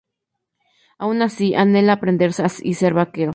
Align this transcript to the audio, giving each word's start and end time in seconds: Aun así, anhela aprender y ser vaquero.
Aun 1.03 1.17
así, 1.27 1.47
anhela 1.63 1.91
aprender 1.93 2.31
y 2.69 2.73
ser 2.79 2.93
vaquero. 2.99 3.29